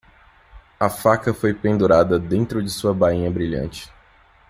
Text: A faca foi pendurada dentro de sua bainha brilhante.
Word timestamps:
A 0.79 0.89
faca 0.89 1.31
foi 1.31 1.53
pendurada 1.53 2.17
dentro 2.17 2.63
de 2.63 2.71
sua 2.71 2.91
bainha 2.91 3.29
brilhante. 3.29 3.87